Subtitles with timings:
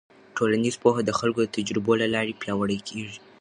[0.37, 3.17] ټولنیز پوهه د خلکو د تجربو له لارې پیاوړې کېږي.